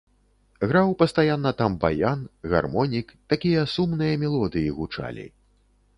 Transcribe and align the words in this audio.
Граў 0.69 0.93
пастаянна 1.01 1.51
там 1.59 1.75
баян, 1.83 2.19
гармонік, 2.53 3.07
такія 3.35 3.61
сумныя 3.77 4.13
мелодыі 4.23 4.75
гучалі. 4.79 5.27